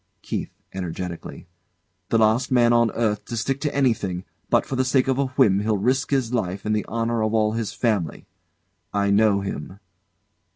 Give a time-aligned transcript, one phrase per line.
[0.23, 0.49] KEITH.
[0.73, 1.45] [Energetically]
[2.09, 4.25] The last man on earth to stick to anything!
[4.49, 7.35] But for the sake of a whim he'll risk his life and the honour of
[7.35, 8.25] all his family.
[8.91, 9.79] I know him.